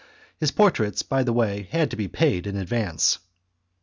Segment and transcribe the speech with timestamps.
[0.39, 3.19] His portraits, by the way, had to be paid for in advance.